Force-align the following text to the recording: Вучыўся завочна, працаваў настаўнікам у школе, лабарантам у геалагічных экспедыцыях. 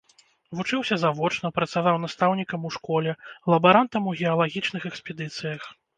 Вучыўся 0.59 0.95
завочна, 1.01 1.51
працаваў 1.57 1.99
настаўнікам 2.07 2.65
у 2.69 2.71
школе, 2.77 3.11
лабарантам 3.55 4.03
у 4.13 4.15
геалагічных 4.23 4.81
экспедыцыях. 4.93 5.61